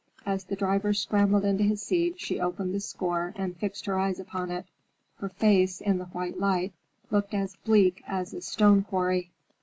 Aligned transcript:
As 0.25 0.45
the 0.45 0.55
driver 0.55 0.95
scrambled 0.95 1.45
into 1.45 1.63
his 1.63 1.79
seat 1.79 2.19
she 2.19 2.39
opened 2.39 2.73
the 2.73 2.79
score 2.79 3.33
and 3.35 3.55
fixed 3.55 3.85
her 3.85 3.99
eyes 3.99 4.19
upon 4.19 4.49
it. 4.49 4.65
Her 5.17 5.29
face, 5.29 5.79
in 5.79 5.99
the 5.99 6.05
white 6.05 6.39
light, 6.39 6.73
looked 7.11 7.35
as 7.35 7.55
bleak 7.57 8.01
as 8.07 8.33
a 8.33 8.41
stone 8.41 8.81
quarry. 8.81 9.29